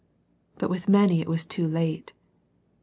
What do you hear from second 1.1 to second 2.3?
it was too late.